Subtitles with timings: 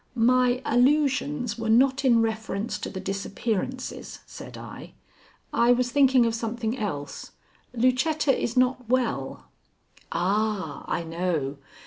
[0.15, 4.93] "My allusions were not in reference to the disappearances," said I.
[5.53, 7.33] "I was thinking of something else.
[7.75, 9.45] Lucetta is not well."
[10.11, 11.57] "Ah, I know!